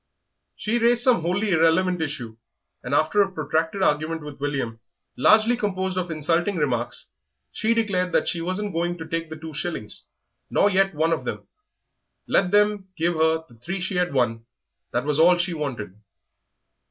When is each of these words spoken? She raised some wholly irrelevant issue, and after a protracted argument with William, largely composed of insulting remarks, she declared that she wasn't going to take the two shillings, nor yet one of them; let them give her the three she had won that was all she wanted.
She 0.55 0.79
raised 0.79 1.03
some 1.03 1.21
wholly 1.21 1.51
irrelevant 1.51 2.01
issue, 2.01 2.35
and 2.81 2.95
after 2.95 3.21
a 3.21 3.31
protracted 3.31 3.83
argument 3.83 4.23
with 4.23 4.39
William, 4.39 4.79
largely 5.15 5.55
composed 5.55 5.95
of 5.95 6.09
insulting 6.09 6.55
remarks, 6.55 7.09
she 7.51 7.75
declared 7.75 8.11
that 8.11 8.27
she 8.27 8.41
wasn't 8.41 8.73
going 8.73 8.97
to 8.97 9.05
take 9.07 9.29
the 9.29 9.35
two 9.35 9.53
shillings, 9.53 10.05
nor 10.49 10.71
yet 10.71 10.95
one 10.95 11.13
of 11.13 11.23
them; 11.23 11.47
let 12.25 12.49
them 12.49 12.87
give 12.97 13.13
her 13.13 13.43
the 13.47 13.59
three 13.61 13.79
she 13.79 13.97
had 13.97 14.11
won 14.11 14.47
that 14.89 15.05
was 15.05 15.19
all 15.19 15.37
she 15.37 15.53
wanted. 15.53 15.93